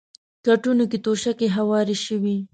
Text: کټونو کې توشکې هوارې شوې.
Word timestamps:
کټونو 0.45 0.83
کې 0.91 0.97
توشکې 1.05 1.47
هوارې 1.55 1.95
شوې. 2.05 2.37